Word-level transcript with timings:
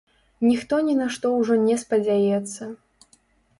Ніхто 0.45 0.79
ні 0.87 0.95
на 1.01 1.07
што 1.17 1.31
ўжо 1.41 1.59
не 1.67 1.77
спадзяецца. 1.83 2.71